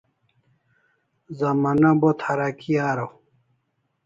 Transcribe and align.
Zamana 1.39 1.89
bo 1.99 2.09
tharaki 2.21 2.71
araw 2.89 3.11